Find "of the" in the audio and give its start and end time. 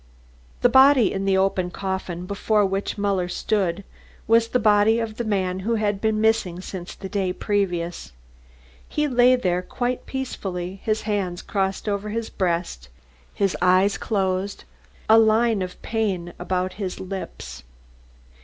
4.99-5.23